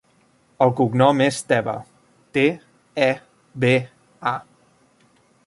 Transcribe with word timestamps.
El 0.65 0.71
cognom 0.77 1.21
és 1.25 1.37
Teba: 1.51 1.75
te, 2.39 2.47
e, 3.09 3.11
be, 3.67 3.75
a. 4.33 4.35